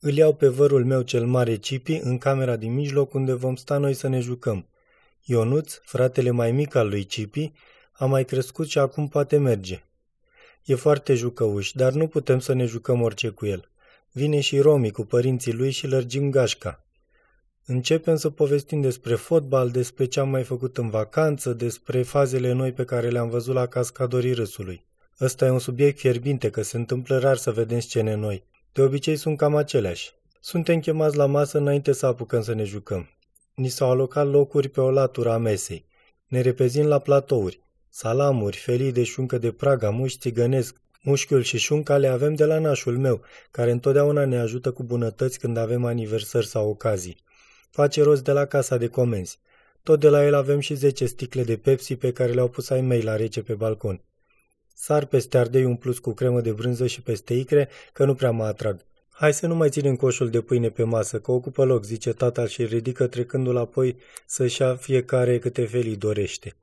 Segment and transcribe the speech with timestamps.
[0.00, 3.78] Îl iau pe vărul meu cel mare Cipi în camera din mijloc unde vom sta
[3.78, 4.68] noi să ne jucăm.
[5.22, 7.52] Ionuț, fratele mai mic al lui Cipi,
[7.92, 9.84] a mai crescut și acum poate merge.
[10.64, 13.70] E foarte jucăuș, dar nu putem să ne jucăm orice cu el.
[14.12, 16.84] Vine și Romi cu părinții lui și lărgim gașca.
[17.64, 22.72] Începem să povestim despre fotbal, despre ce am mai făcut în vacanță, despre fazele noi
[22.72, 24.84] pe care le-am văzut la cascadorii râsului.
[25.20, 28.44] Ăsta e un subiect fierbinte, că se întâmplă rar să vedem scene noi.
[28.76, 30.14] De obicei sunt cam aceleași.
[30.40, 33.08] Suntem chemați la masă înainte să apucăm să ne jucăm.
[33.54, 35.86] Ni s-au alocat locuri pe o latură a mesei.
[36.26, 37.60] Ne repezim la platouri.
[37.88, 42.58] Salamuri, felii de șuncă de praga, muști țigănesc, mușchiul și șunca le avem de la
[42.58, 47.16] nașul meu, care întotdeauna ne ajută cu bunătăți când avem aniversări sau ocazii.
[47.70, 49.38] Face rost de la casa de comenzi.
[49.82, 52.80] Tot de la el avem și 10 sticle de Pepsi pe care le-au pus ai
[52.80, 54.00] mei la rece pe balcon.
[54.78, 58.30] Sar peste ardei un plus cu cremă de brânză și peste icre, că nu prea
[58.30, 58.80] mă atrag.
[59.10, 62.46] Hai să nu mai ținem coșul de pâine pe masă, că ocupă loc, zice tata
[62.46, 63.96] și ridică trecându-l apoi
[64.26, 66.54] să-și ia fiecare câte felii dorește.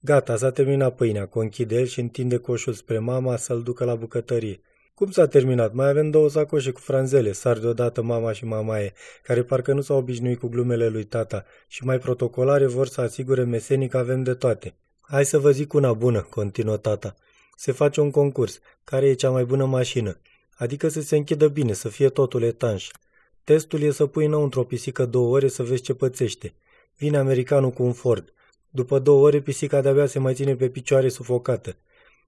[0.00, 4.60] Gata, s-a terminat pâinea, conchide el și întinde coșul spre mama să-l ducă la bucătărie.
[4.94, 5.72] Cum s-a terminat?
[5.72, 9.96] Mai avem două sacoșe cu franzele, sar deodată mama și mamaie, care parcă nu s-au
[9.96, 14.34] obișnuit cu glumele lui tata și mai protocolare vor să asigure mesenic că avem de
[14.34, 14.74] toate.
[15.00, 17.16] Hai să vă zic una bună, continuă tata.
[17.56, 18.60] Se face un concurs.
[18.84, 20.20] Care e cea mai bună mașină?
[20.54, 22.88] Adică să se închidă bine, să fie totul etanș.
[23.44, 26.54] Testul e să pui înăuntru o pisică două ore să vezi ce pățește.
[26.96, 28.32] Vine americanul cu un Ford.
[28.70, 31.76] După două ore, pisica de-abia se mai ține pe picioare sufocată.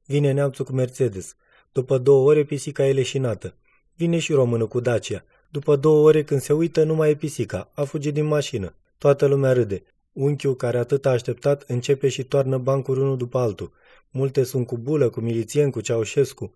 [0.06, 1.36] Vine neamțul cu Mercedes.
[1.72, 3.54] După două ore, pisica e leșinată.
[3.96, 5.24] Vine și românul cu Dacia.
[5.50, 7.70] După două ore, când se uită, nu mai e pisica.
[7.74, 8.74] A fugit din mașină.
[8.98, 9.82] Toată lumea râde.
[10.14, 13.72] Unchiul, care atât a așteptat, începe și toarnă bancuri unul după altul.
[14.10, 16.54] Multe sunt cu bulă, cu milițien, cu Ceaușescu.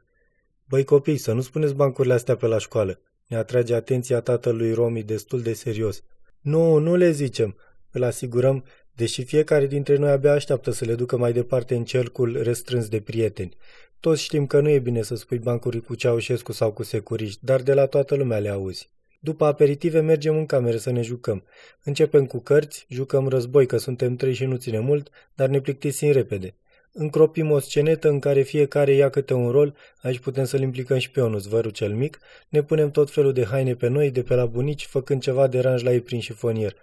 [0.68, 3.00] Băi copii, să nu spuneți bancurile astea pe la școală.
[3.26, 6.02] Ne atrage atenția tatălui Romi destul de serios.
[6.40, 7.56] Nu, nu le zicem.
[7.90, 8.64] Îl asigurăm,
[8.94, 13.00] deși fiecare dintre noi abia așteaptă să le ducă mai departe în cercul restrâns de
[13.00, 13.56] prieteni.
[14.00, 17.62] Toți știm că nu e bine să spui bancuri cu Ceaușescu sau cu securiști, dar
[17.62, 18.90] de la toată lumea le auzi.
[19.18, 21.44] După aperitive mergem în cameră să ne jucăm.
[21.84, 26.12] Începem cu cărți, jucăm război că suntem trei și nu ține mult, dar ne plictisim
[26.12, 26.54] repede.
[26.92, 31.10] Încropim o scenetă în care fiecare ia câte un rol, aici putem să-l implicăm și
[31.10, 32.18] pe Onus, vărul cel mic,
[32.48, 35.82] ne punem tot felul de haine pe noi, de pe la bunici, făcând ceva deranj
[35.82, 36.76] la ei prin șifonier.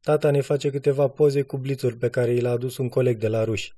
[0.00, 3.28] Tata ne face câteva poze cu blițuri pe care i l-a adus un coleg de
[3.28, 3.72] la ruși.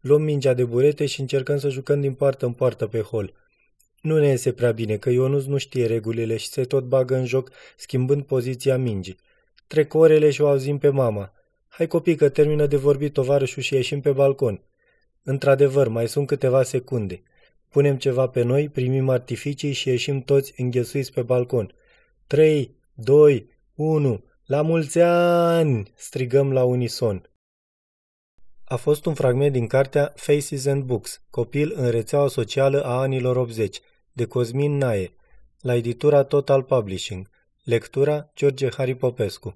[0.00, 3.32] Luăm mingea de burete și încercăm să jucăm din poartă în poartă pe hol.
[4.00, 7.26] Nu ne iese prea bine, că Ionuț nu știe regulile și se tot bagă în
[7.26, 9.18] joc, schimbând poziția mingii.
[9.66, 11.32] Trec orele și o auzim pe mama.
[11.68, 14.62] Hai copii că termină de vorbit tovarășul și ieșim pe balcon.
[15.22, 17.22] Într-adevăr, mai sunt câteva secunde.
[17.68, 21.74] Punem ceva pe noi, primim artificii și ieșim toți înghesuiți pe balcon.
[22.26, 25.92] 3, 2, 1, la mulți ani!
[25.96, 27.30] strigăm la unison.
[28.64, 33.36] A fost un fragment din cartea Faces and Books, copil în rețeaua socială a anilor
[33.36, 33.80] 80,
[34.14, 35.14] de Cosmin Nae,
[35.62, 37.28] la editura Total Publishing.
[37.64, 39.48] Lectura George Harry Popescu